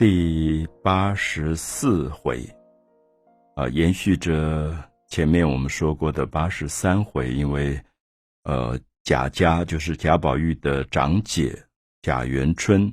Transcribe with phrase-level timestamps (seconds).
[0.02, 2.42] 》第八十四回，
[3.54, 4.74] 啊，延续着
[5.08, 7.78] 前面我们说过的八十三回，因为，
[8.44, 11.54] 呃，贾家就是贾宝玉的长姐
[12.00, 12.90] 贾元春，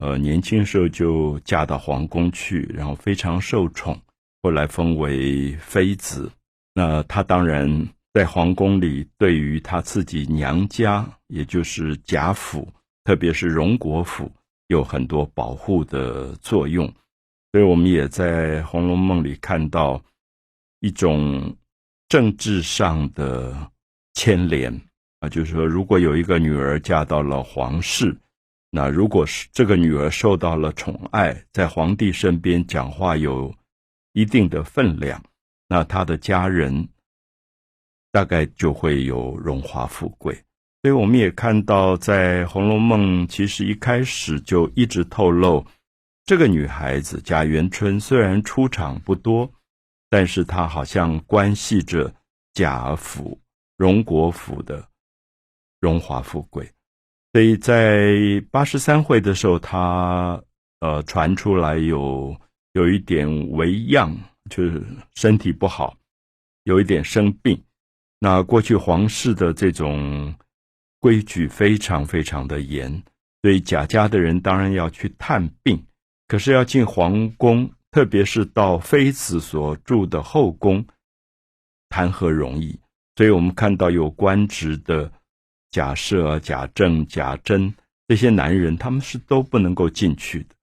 [0.00, 3.98] 呃，年轻时候就嫁到皇宫去，然后非常受宠，
[4.42, 6.30] 后来封为妃子。
[6.74, 12.70] 那她当然在皇宫里，对于她自己娘家，也就是贾府，
[13.02, 14.30] 特别是荣国府。
[14.68, 16.86] 有很多保护的作用，
[17.52, 20.02] 所以我们也在《红楼梦》里看到
[20.80, 21.54] 一种
[22.08, 23.70] 政治上的
[24.14, 24.72] 牵连
[25.20, 28.16] 啊，就是说，如果有一个女儿嫁到了皇室，
[28.70, 33.54] 那如果是这个女儿受到了宠爱，在皇帝身边讲话有
[34.12, 35.22] 一定的分量，
[35.68, 36.88] 那她的家人
[38.10, 40.36] 大概就会有荣华富贵。
[40.84, 45.64] 所以我们也看到，在《红楼梦》其实一开始就一直透露，
[46.26, 49.50] 这个女孩子贾元春虽然出场不多，
[50.10, 52.14] 但是她好像关系着
[52.52, 53.40] 贾府、
[53.78, 54.86] 荣国府的
[55.80, 56.70] 荣华富贵。
[57.32, 58.12] 所以在
[58.50, 60.38] 八十三回的时候，她
[60.80, 62.38] 呃传出来有
[62.74, 64.14] 有一点为恙，
[64.50, 64.82] 就是
[65.14, 65.96] 身体不好，
[66.64, 67.58] 有一点生病。
[68.18, 70.34] 那过去皇室的这种。
[71.04, 73.02] 规矩非常非常的严，
[73.42, 75.84] 所以贾家的人当然要去探病。
[76.26, 80.82] 可是要进皇宫，特别是到妃子所住的后宫，
[81.90, 82.80] 谈何容易？
[83.16, 85.12] 所以我们看到有官职的
[85.70, 87.74] 贾赦、贾政、贾珍
[88.08, 90.54] 这些男人，他们是都不能够进去的。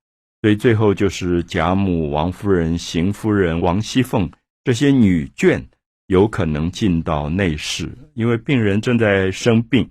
[0.41, 4.31] 所以最后就是贾母、王夫人、邢夫人、王熙凤
[4.63, 5.63] 这些女眷
[6.07, 9.87] 有可能进到内室，因为病人正在生病。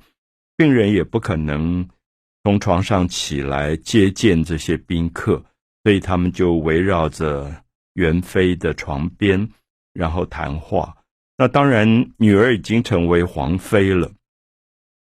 [0.60, 1.88] 病人也不可能
[2.44, 5.43] 从床上起来接见这些宾客，
[5.82, 7.50] 所以他们就围绕着
[7.94, 9.48] 元妃的床边，
[9.94, 10.94] 然后谈话。
[11.38, 14.12] 那当然，女儿已经成为皇妃了，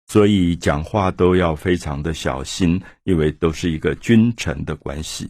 [0.07, 5.29] 所以讲话都要非常的小心，因为都是一个君臣的关系。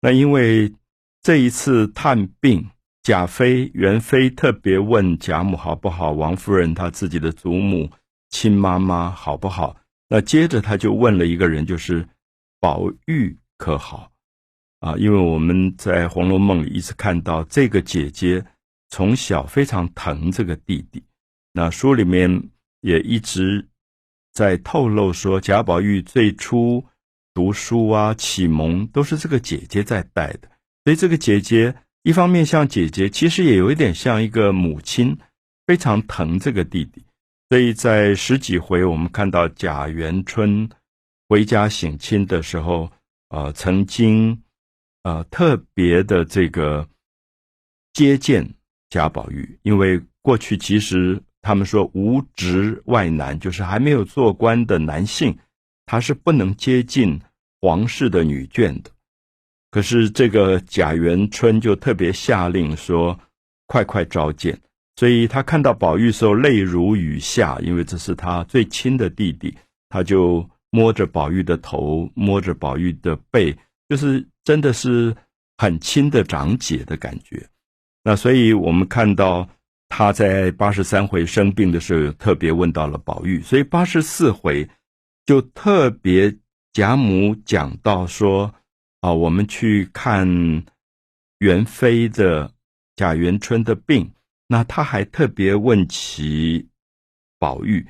[0.00, 0.72] 那因为
[1.20, 2.66] 这一次探病，
[3.02, 7.90] 贾妃、元妃特别问贾母好不好，王夫人她自己的祖母。
[8.30, 9.76] 亲妈妈好不好？
[10.08, 12.06] 那接着他就问了一个人，就是
[12.60, 14.10] 宝玉可好？
[14.80, 18.44] 啊，因为我们在《红楼梦》里一直看到这个姐姐
[18.90, 21.02] 从小非常疼这个弟弟。
[21.52, 22.50] 那书里面
[22.80, 23.66] 也一直
[24.32, 26.84] 在透露说，贾宝玉最初
[27.34, 30.48] 读书啊、启蒙都是这个姐姐在带的。
[30.84, 35.18] 所以这个姐姐一方面像姐姐，其实也有一点像一个母亲，
[35.66, 37.04] 非常疼这个弟弟。
[37.50, 40.68] 所以在十几回，我们看到贾元春
[41.28, 42.92] 回家省亲的时候，
[43.28, 44.42] 呃，曾经
[45.02, 46.86] 呃特别的这个
[47.94, 48.54] 接见
[48.90, 55.38] 贾宝玉，因为过去其实他们说无职外男，就是还没有做官的男性，
[55.86, 57.18] 他是不能接近
[57.62, 58.90] 皇室的女眷的。
[59.70, 63.18] 可是这个贾元春就特别下令说，
[63.66, 64.60] 快快召见。
[64.98, 69.56] 所以他看到宝玉时候泪如雨下，因为这是他最亲的弟弟，
[69.88, 73.56] 他就摸着宝玉的头，摸着宝玉的背，
[73.88, 75.14] 就是真的是
[75.56, 77.48] 很亲的长姐的感觉。
[78.02, 79.48] 那所以我们看到
[79.88, 84.68] 他在八十三回生病的时候，特别问到了宝玉，所以八十四回
[85.26, 86.36] 就特别
[86.72, 88.52] 贾母讲到说
[89.02, 90.26] 啊，我们去看
[91.38, 92.50] 元妃的
[92.96, 94.10] 贾元春的病。
[94.50, 96.68] 那他还特别问起
[97.38, 97.86] 宝玉，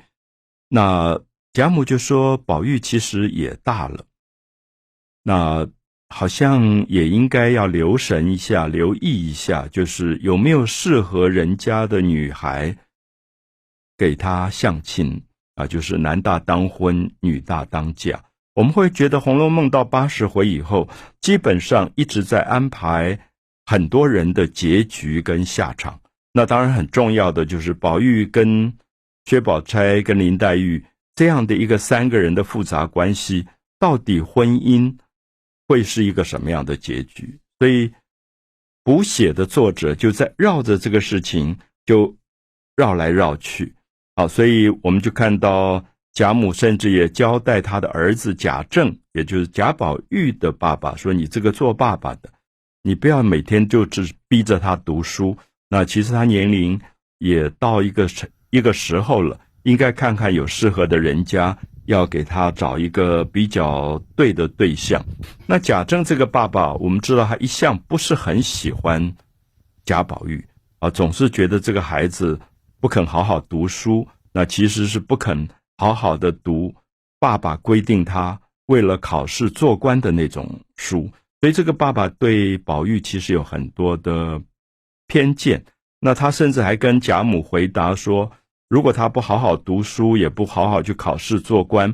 [0.67, 1.19] 那
[1.53, 4.05] 贾母就说：“宝玉其实也大了，
[5.23, 5.65] 那
[6.09, 12.75] 好像也应该要留神一下，留意一下，就是有没有适合人家的女孩
[13.97, 15.23] 给他相亲
[15.55, 15.65] 啊？
[15.65, 18.21] 就是男大当婚，女大当嫁。
[18.53, 20.89] 我们会觉得《红楼梦》到八十回以后，
[21.21, 23.17] 基本上一直在安排
[23.65, 25.97] 很多人的结局跟下场。”
[26.39, 28.73] 那当然很重要的就是宝玉跟
[29.25, 30.81] 薛宝钗跟林黛玉
[31.13, 33.45] 这样的一个三个人的复杂关系，
[33.77, 34.95] 到底婚姻
[35.67, 37.37] 会是一个什么样的结局？
[37.59, 37.91] 所以
[38.85, 42.15] 补写的作者就在绕着这个事情就
[42.77, 43.75] 绕来绕去。
[44.15, 45.83] 好，所以我们就看到
[46.13, 52.31] 贾母甚至也交代他的儿子贾政，也就是贾宝玉的爸爸，说：“你这个做爸爸的，
[52.81, 55.37] 你不要每天就只逼着他读书。”
[55.69, 56.81] 那其实他年龄
[57.19, 61.55] 也到一个时一个时候了，应该看看有适合的人家，
[61.85, 65.05] 要给他找一个比较对的对象。
[65.45, 69.15] 那贾政这个爸爸，我们知道他一向不是很喜欢
[69.85, 70.43] 贾宝玉
[70.79, 72.39] 啊，总是觉得这个孩子
[72.79, 76.73] 不肯好好读书，那其实是不肯好好的读
[77.19, 81.11] 爸爸规定他为了考试做官的那种书。
[81.41, 84.41] 所以这个爸爸对宝玉其实有很多的
[85.09, 85.61] 偏见。
[85.99, 88.31] 那他甚至还跟贾母回答说。
[88.69, 91.91] 如果他不好好读书，也不好好去考试做官，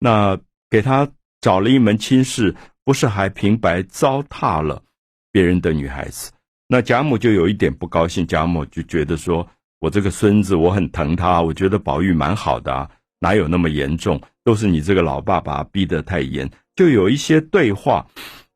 [0.00, 0.36] 那
[0.68, 1.08] 给他
[1.40, 2.52] 找了一门亲事，
[2.84, 4.82] 不是还平白糟蹋了
[5.30, 6.32] 别人的女孩子？
[6.66, 8.26] 那贾母就有一点不高兴。
[8.26, 12.90] 贾母就觉得说：“我这个孙子，我很疼他，我觉得宝玉蛮好的啊，
[13.20, 14.20] 哪有那么严重？
[14.42, 18.04] 都是你这个老爸爸逼得太严。”就有一些对话，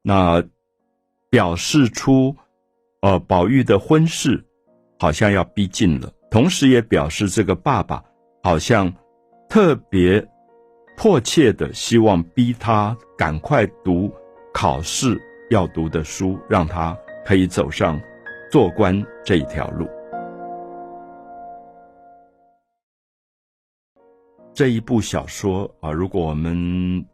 [0.02, 0.42] 那
[1.30, 2.36] 表示出，
[3.02, 4.40] 呃，宝玉的婚事
[5.00, 6.08] 好像要逼近了。
[6.30, 8.02] 同时也表示，这个爸爸
[8.44, 8.92] 好像
[9.48, 10.24] 特别
[10.96, 14.08] 迫切的希望逼他赶快读
[14.54, 15.20] 考试
[15.50, 18.00] 要读的书，让他可以走上
[18.52, 19.88] 做官这一条路。
[24.54, 27.04] 这一部小说啊，如果我们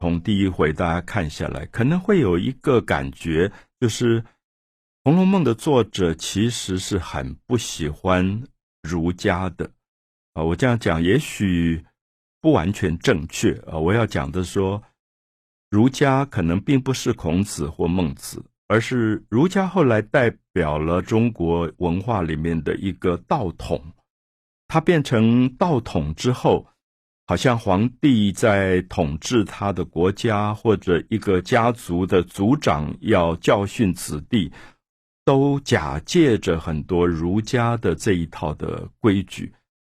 [0.00, 3.50] 从第一回大家看下来，可能会有一个感觉，
[3.80, 4.22] 就是。
[5.06, 8.42] 《红楼梦》的作者其实是很不喜欢
[8.82, 9.70] 儒家的，
[10.32, 11.84] 啊，我这样讲也许
[12.40, 13.78] 不完全正确啊。
[13.78, 14.82] 我要讲的说，
[15.70, 23.80] 儒家可能并不是孔子或孟子，而是儒家后来代表了中国文化里面的一个道统。
[24.66, 26.66] 他变成道统之后，
[27.28, 34.50] 好像皇帝在统治他的国家，或者一个家族的族长要教训子弟。
[35.26, 39.52] 都假借着很多儒家的这一套的规矩，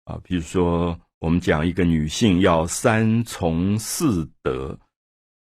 [0.06, 4.80] 啊，比如说我们讲一个女性要三从四德，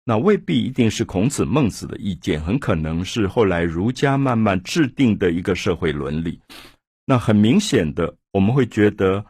[0.03, 6.41] 那未必一定是孔子孟子的意见，很可能是后来儒家慢慢制定的一个社会伦理。
[7.05, 9.21] 那很明显的，我们会觉得《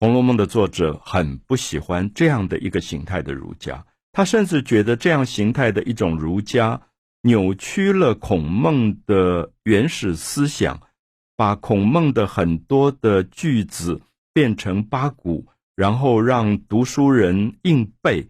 [0.00, 6.80] 红楼梦》的作者很不喜欢这样的一个形态的儒家，他甚至觉得这样形态的一种儒家。
[7.26, 10.80] 扭曲了孔孟的原始思想，
[11.36, 14.00] 把孔孟的很多的句子
[14.32, 15.44] 变成八股，
[15.74, 18.28] 然后让读书人硬背，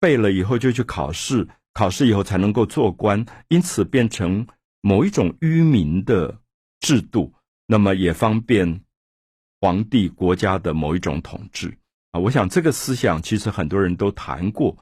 [0.00, 4.46] 背了以后就去考试，考试以后才能够做官，因此变成
[4.80, 6.40] 某一种愚民的
[6.80, 7.30] 制度，
[7.66, 8.80] 那么也方便
[9.60, 11.76] 皇帝国家的某一种统治
[12.12, 12.20] 啊。
[12.20, 14.74] 我想这个思想其实很多人都谈过。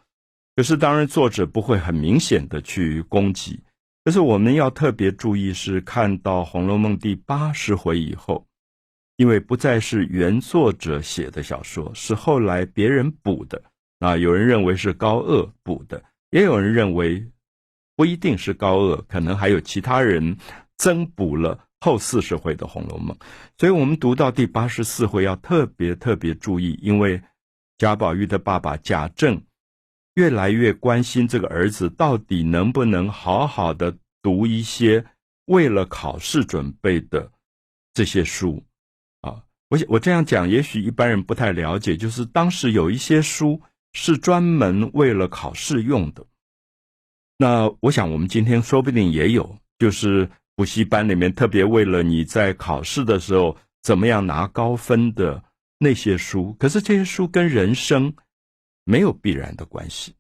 [0.57, 3.61] 可是，当然，作者不会很明显的去攻击。
[4.05, 8.47] 可是，我们要特别注意，是看到《红楼梦》第八十回以后，
[9.19, 13.63] 因为不再是原作者写的小说，是后来别人补的。
[13.99, 17.31] 啊，有人认为是高鹗补的，也有人认为
[17.95, 20.39] 不一定是高鹗，可能还有其他人
[20.79, 23.15] 增补了后四十回的《红楼梦》。
[23.59, 27.21] 所以，我们读到第八十四回，要特别特别注意，因为
[27.77, 29.43] 贾宝玉的爸爸贾政。
[30.17, 35.05] 越来越关心这个儿子到底能不能好好的读一些
[35.45, 37.31] 为了考试准备的
[37.93, 38.65] 这些书
[39.21, 39.45] 啊！
[39.69, 43.61] 我我这样讲，也许一般人不太了解，就是当时有一些书
[43.93, 46.25] 是专门为了考试用的。
[47.37, 55.45] 那我想，我们今天说不定也有，就是补习班里面特别为了你在考试的时候怎么样拿高分的
[55.79, 56.55] 那些书。
[56.59, 58.15] 可是这些书跟人生。
[58.87, 60.15] 没有必然的关系。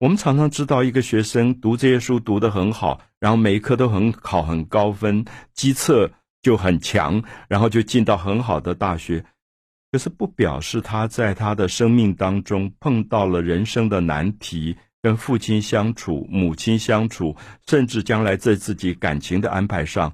[0.00, 6.10] 我们常常知道，一个学生读这些书读得很好，然后每一科都很考很高分，基测
[6.42, 9.24] 就很强，然后就进到很好的大学。
[9.90, 17.34] 可是不表示他在他的生命当中碰到了人生的难题，跟父亲相处、母亲相处，
[17.66, 20.12] 甚至将来在自己感情的安排上，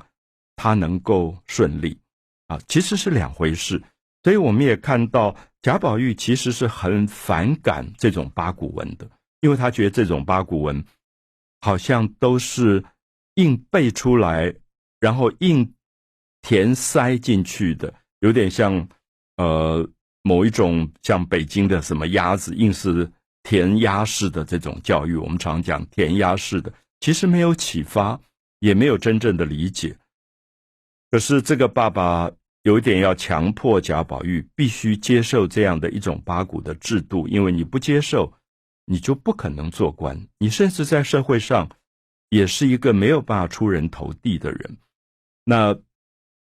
[0.57, 1.99] 他能够顺利
[2.47, 3.83] 啊，其实是两回事。
[4.25, 5.37] 所以我们也看到。
[5.65, 10.85] 贾宝玉其实是很反感这种八股文的，因为他觉得这种八股文
[11.63, 12.85] 好像都是
[13.37, 14.55] 硬背出来，
[15.01, 15.73] 然后硬
[16.43, 18.87] 填塞进去的，有点像
[19.39, 19.89] 呃
[20.21, 23.11] 某一种像北京的什么鸭子硬是
[23.43, 25.17] 填鸭式的这种教育。
[25.17, 28.21] 我们常讲填鸭式的，其实没有启发，
[28.59, 29.97] 也没有真正的理解。
[31.11, 32.31] 可是这个爸爸。
[32.65, 38.33] 有点要强迫贾宝玉必须接受这样的一种八股的制度，因为你不接受，
[38.87, 41.69] 你就不可能做官，你甚至在社会上
[42.31, 44.79] 也是一个没有办法出人头地的人。
[45.45, 45.75] 那《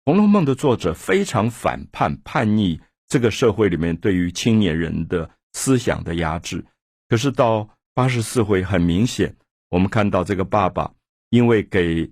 [0.04, 6.62] 红楼梦》的作者非常反叛叛逆这个社会里面对于青年人的思想的压制。
[7.08, 9.34] 可是到八十四回，很明显，
[9.70, 10.92] 我们看到这个爸爸
[11.30, 12.10] 因为给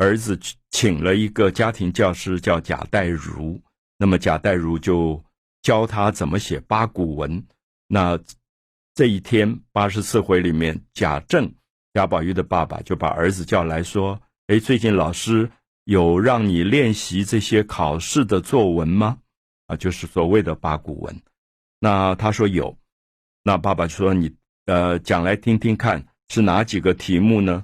[0.00, 0.38] 儿子
[0.70, 3.60] 请了一个家庭教师，叫贾代儒，
[3.98, 5.22] 那么贾代儒就
[5.60, 7.46] 教他怎么写八股文。
[7.86, 8.18] 那
[8.94, 11.52] 这一天八十四回里面，贾政
[11.92, 15.50] 贾宝玉的爸爸就把儿子叫来说：“哎，最近老师
[15.84, 19.18] 有让你练习这些考试的作文吗？
[19.66, 21.14] 啊，就是所谓的八股文。”
[21.78, 22.74] 那他说有。
[23.42, 27.62] 那爸爸说：“你呃，讲来听听看，是哪几个题目呢？”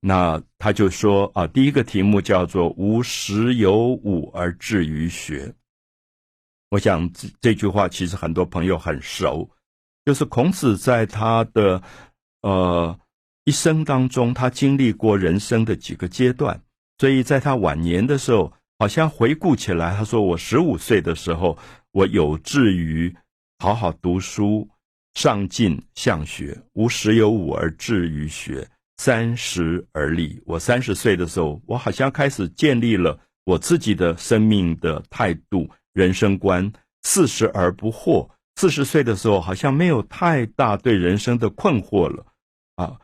[0.00, 5.52] 那他就说：“啊，第一个题目叫做‘无十有五而志于学’。”
[6.70, 9.48] 我想这这句话其实很多朋友很熟，
[10.04, 11.82] 就是孔子在他的
[12.42, 12.98] 呃
[13.44, 16.60] 一生当中，他经历过人生的几个阶段，
[16.98, 21.58] 所以在他晚年的时候，好像回顾起来，他说：“我十五岁的时候，
[21.92, 23.14] 我有志于
[23.58, 24.68] 好好读书。”
[25.14, 28.64] 上进向学，无十有五而志于学，
[28.98, 30.40] 三十而立。
[30.44, 36.70] 我三十岁的时候，我好像开始建立了我自己的生命的态度、人生观。
[37.04, 42.26] 四十而不惑，四十岁的时候好像没有太大对人生的困惑了。
[42.74, 42.98] 啊，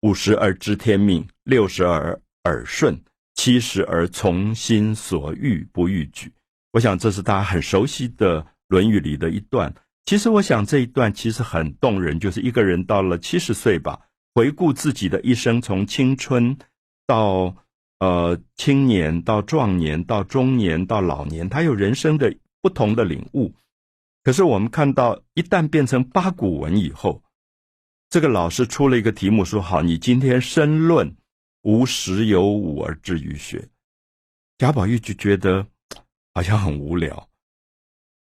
[0.00, 2.98] 五十而知天命，六十而耳顺，
[3.34, 6.32] 七十而从心所欲不逾矩。
[6.72, 9.72] 我想这是大家很熟悉的《论语》里的一段。
[10.06, 14.00] 其实我想这一段其实很动人，就是一个人到了七十岁吧，
[14.34, 16.58] 回顾自己的一生，从青春
[17.06, 17.56] 到
[18.00, 23.54] 呃青年，到壮年，到中年，到老年，他有人生的不同的领悟。
[24.24, 27.22] 可是我们看到，一旦变成八股文以后，
[28.10, 31.14] 这个老师出了一个题目，说：“好，你今天申论
[31.62, 33.68] 无实有五而志于学。”
[34.58, 35.66] 贾宝玉就觉得
[36.32, 37.28] 好像很无聊。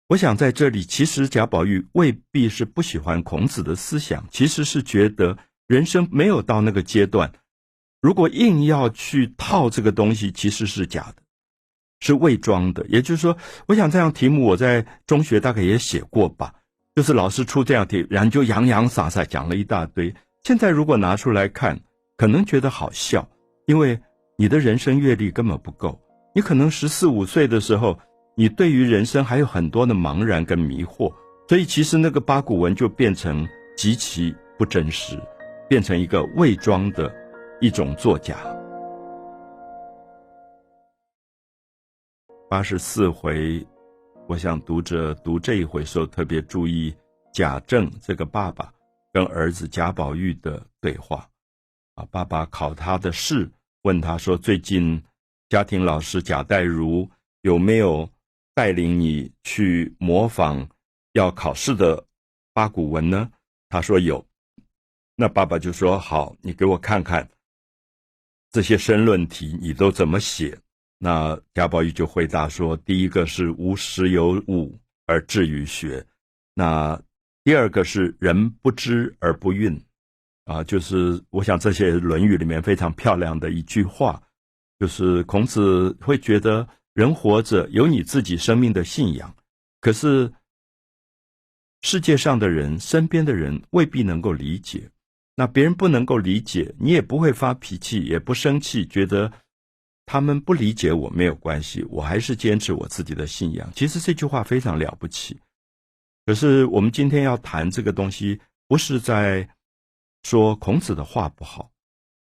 [0.07, 5.37] 我想在这里，其实贾宝玉未必是不喜欢孔子的思想，其实是觉得
[5.69, 7.31] 人生没有到那个阶段。
[8.01, 11.21] 如果硬要去套这个东西，其实是假的，
[12.01, 12.85] 是伪装的。
[12.89, 16.53] 也就是说，我想这样题目我在中学大概也写过吧，
[16.95, 20.13] 就是老师出这样题，然后就洋洋洒洒讲了一大堆。
[20.43, 21.79] 现在如果拿出来看，
[22.17, 23.25] 可能觉得好笑，
[23.67, 23.97] 因为
[24.37, 25.97] 你的人生阅历根本不够，
[26.35, 27.97] 你可能十四五岁的时候。
[28.35, 31.13] 你对于人生还有很多的茫然跟迷惑，
[31.49, 33.45] 所以其实那个八股文就变成
[33.75, 35.19] 极其不真实，
[35.69, 37.13] 变成一个伪装的
[37.61, 38.35] 一种作假。
[42.49, 43.63] 八十四回，
[44.27, 46.91] 我想读者读这一回时候特别注意
[47.31, 48.73] 贾政这个爸爸
[49.13, 51.29] 跟儿子贾宝玉的对话。
[51.93, 53.47] 啊，爸爸考他的试，
[53.83, 54.99] 问他说：“最近
[55.49, 57.07] 家庭老师贾代儒
[57.41, 58.09] 有没有？”
[58.55, 60.67] 带领你去模仿
[61.13, 62.03] 要考试的
[62.51, 63.29] 八股文呢？
[63.69, 64.25] 他说有。
[65.19, 67.29] 那爸爸就说：“好，你给我看看
[68.51, 70.57] 这些申论题，你都怎么写？”
[70.97, 76.05] 那贾宝玉就回答说：“第一个是无实有五而至于学，
[76.53, 76.97] 那
[77.43, 79.77] 第二个是人不知而不愠。”
[80.45, 84.23] 啊，就是我想这些《论语》里面非常漂亮的一句话，
[84.79, 86.67] 就是孔子会觉得。
[86.93, 89.33] 人活着有你自己生命的信仰，
[89.79, 90.33] 可是
[91.81, 94.89] 世界上的人、身边的人未必能够理解。
[95.39, 99.31] 那别人不能够理解，你也不会发脾气，也不生气，觉得
[100.05, 103.71] 他们不理解我没有关系，我还是坚持我自己的信仰。
[103.73, 105.39] 其实这句话非常了不起。
[106.25, 109.47] 可是我们今天要谈这个东西，不是在
[110.23, 111.71] 说孔子的话不好。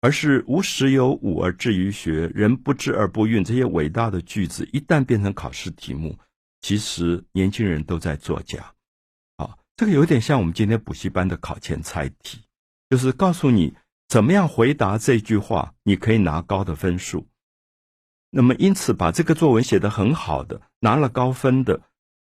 [0.02, 3.42] 而是无实有五而志于学，人不知而不愠。
[3.42, 6.16] 这些伟大的句子一旦变成考试题目，
[6.60, 8.70] 其实年轻人都在作假。
[9.36, 12.38] 啊，这个有点像我们今天补习班的考前猜题，
[12.88, 13.74] 就是告诉你
[14.08, 17.26] 怎么样回答这句话，你可以拿高的分数。
[18.30, 21.82] 那么，因此把这个作文写得很好的，拿了高分的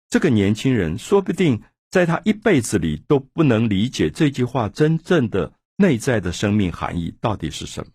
[0.09, 5.53] 这个年轻人，说不定在他一辈子里都不能理解这句话真正的。
[5.81, 7.93] 内在的生命含义到底是什么？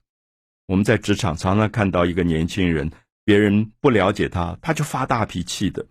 [0.67, 2.93] 我们在职场常常看到一个年轻人，
[3.25, 5.85] 别人不了解他，他就发大脾气的，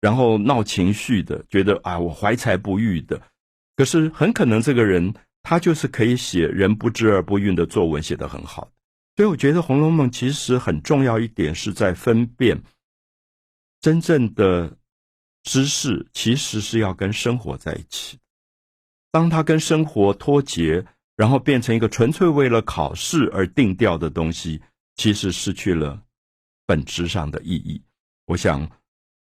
[0.00, 3.22] 然后闹情绪的，觉得啊我怀才不遇的。
[3.76, 8.70] 可是很可能这个人他就是可以写“人不知而不愠”的作文，写得很好。
[9.16, 12.62] 所以我觉得《红楼梦》其实很重要一点是在分辨
[13.80, 14.76] 真正的
[15.42, 18.18] 知识其实是要跟生活在一起。
[19.10, 20.84] 当他跟生活脱节。
[21.14, 24.60] 然后变成一个纯粹为了考试而定调的东西，
[24.96, 26.02] 其实失去了
[26.66, 27.80] 本质上的意义。
[28.24, 28.68] 我想，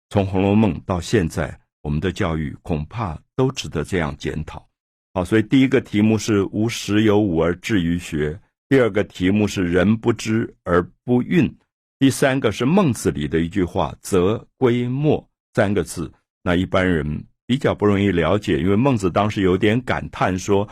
[0.08, 4.69] 从《红楼梦》到现在，我们的教育恐怕都值得这样检讨。
[5.12, 8.40] 好，所以第一个题目是“无实有五而志于学”，
[8.70, 11.52] 第二个题目是“人不知而不愠”，
[11.98, 16.12] 第三个是孟子里的一句话“则归末”三个字。
[16.44, 20.68] 那一般人比较不容易了解，因为孟子当时有点感叹说：“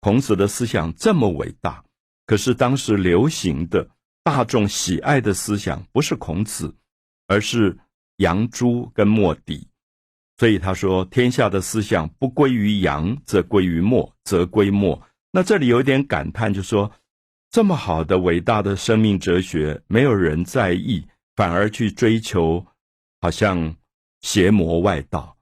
[0.00, 1.84] 孔子的思想这么伟大，
[2.26, 3.88] 可是当时流行的
[4.22, 6.72] 大众喜爱的思想不是孔子，
[7.26, 7.76] 而是
[8.18, 9.66] 杨朱跟墨翟。”
[10.36, 15.00] 所以他说：“天下的思想不归于阳，则归于末，则归末。”
[15.30, 16.90] 那这里有点感叹，就说
[17.50, 22.66] 这么好的伟大的生命哲学，没有人在意，反而去追求，
[23.20, 23.76] 好像
[24.22, 25.36] 邪魔外道。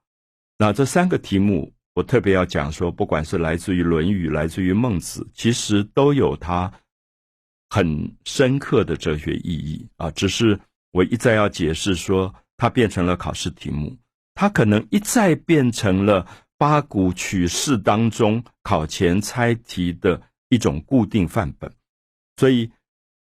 [0.58, 6.70] 那这三个题目，我特别要讲说，不管是来自于《论语》，来自于孟子，其实都有它
[7.70, 10.10] 很深刻的哲学意义啊。
[10.10, 13.96] 只是我一再要解释说，它变成了考试题目。
[14.42, 16.26] 它可能一再变成了
[16.58, 21.72] 八股取士当中考前猜题的一种固定范本，
[22.36, 22.68] 所以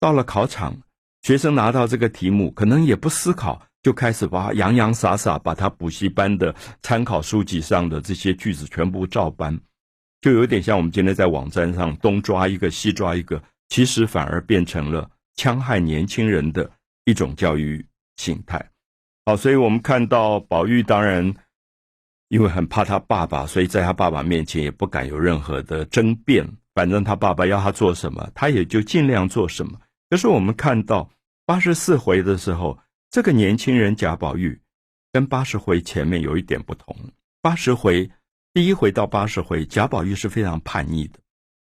[0.00, 0.76] 到了考场，
[1.22, 6.52] 学生拿到这个题目，可能也不思考，就开始把洋洋洒洒把他补习班的
[6.82, 9.56] 参考书籍上的这些句子全部照搬，
[10.22, 16.68] 就有点像我们今天在网站上东抓一个西抓一个，其实反而变成了戕害年轻人的
[17.04, 17.86] 一种教育
[18.16, 18.71] 形态。
[19.24, 21.34] 好，所以我们看到宝玉当然
[22.28, 26.48] 因为很怕他爸爸，所以在他爸爸面前也不敢有任何的争辩。
[26.74, 29.78] 反正他爸爸要他做什么，他也就尽量做什么。
[30.08, 31.10] 可是我们看到
[31.44, 32.78] 八十四回的时候，
[33.10, 34.58] 这个年轻人贾宝玉
[35.12, 36.96] 跟八十回前面有一点不同。
[37.42, 38.10] 八十回
[38.54, 41.18] 第一回到八十回，贾宝玉是非常叛逆的，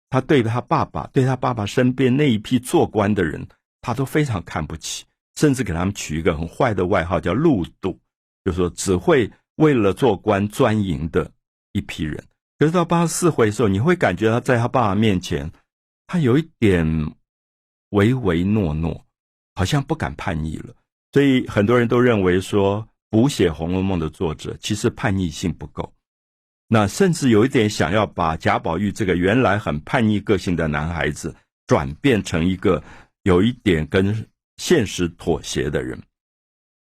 [0.09, 3.45] 他对他爸爸、对他爸爸身边那一批做官的人，
[3.81, 5.05] 他都非常看不起。
[5.37, 7.99] 甚至给他们取一个很坏的外号，叫“路度”，
[8.45, 11.31] 就是说只会为了做官专营的
[11.73, 12.23] 一批人。
[12.59, 15.51] 可是到八十四回的时候，你会感觉他在他爸爸面前，
[16.07, 16.87] 他有一点
[17.91, 19.05] 唯唯诺诺，
[19.55, 20.75] 好像不敢叛逆了。
[21.13, 25.93] 所以很多人都认为说，补写《红楼梦》的作者其实叛逆性不够，
[26.69, 31.35] 那甚至有一点想要把贾宝玉这个原来很叛逆个性的男孩子，
[31.67, 32.83] 转变成一个
[33.23, 34.29] 有一点跟。
[34.57, 36.01] 现实妥协的人，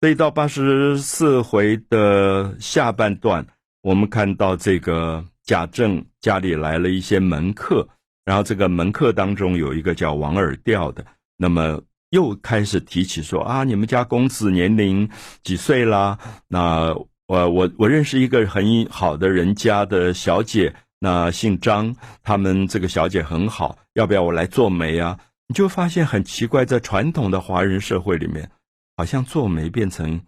[0.01, 3.47] 所以到八十四回的下半段，
[3.83, 7.87] 我们看到这个贾政家里来了一些门客，
[8.25, 11.05] 然后这个门客当中有一个叫王尔调的，
[11.37, 15.09] 那么又开始提起说啊，你们家公子年龄
[15.43, 16.19] 几岁啦？
[16.49, 16.95] 那
[17.27, 25.19] 我我我认识一个很好的人家的小姐，那姓张，他们这个小姐很好，要不要我来做媒啊？
[25.49, 28.51] 你就发现很奇怪，在传统的华人社会里面，
[28.99, 30.21] 好像做媒变成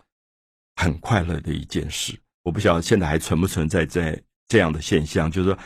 [0.76, 2.18] 很快乐的一件事。
[2.42, 5.58] 我不晓得现在还存不存在在这样的现象，就是说，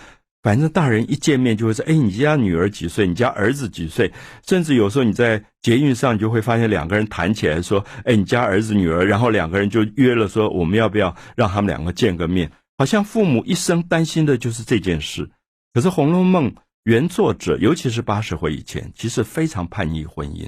[0.42, 3.06] 反正大人一见面就会说：“哎，你家女儿几岁？
[3.06, 4.12] 你家儿子几岁？”
[4.44, 15.30] 甚至有时候你在捷运上，你就会发现两个人谈起来说：“哎，你家儿子女儿。”然后两个人就约了说：“我们要不要让他们两个见个面？”好像父母一生担心的就是这件事。
[15.72, 16.50] 可是《红楼梦》。
[16.84, 20.46] 原作者，尤其是八十回以前，其实非常叛逆婚姻。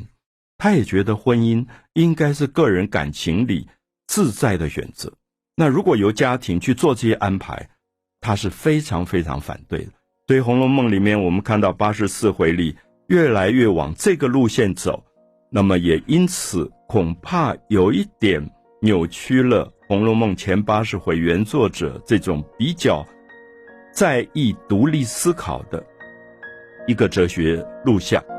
[0.59, 3.66] 他也觉得婚姻应该是个人感情里
[4.07, 5.11] 自在的选择。
[5.55, 7.70] 那如果由家庭去做这些安排，
[8.20, 9.92] 他是非常非常反对的。
[10.27, 15.03] 所以《红楼梦》里面，我们看到八十四回里越来越往这个路线走，
[15.51, 18.46] 那么也因此恐怕有一点
[18.83, 23.07] 扭曲了《红楼梦》前八十回原作者这种比较
[23.90, 25.83] 在意独立思考的。
[26.87, 28.36] 一个哲学录像。